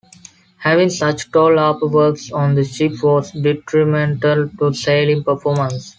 Having 0.57 0.89
such 0.89 1.29
tall 1.29 1.59
upper 1.59 1.85
works 1.85 2.31
on 2.31 2.55
the 2.55 2.63
ship 2.63 2.91
was 3.03 3.29
detrimental 3.33 4.49
to 4.57 4.73
sailing 4.73 5.23
performance. 5.23 5.89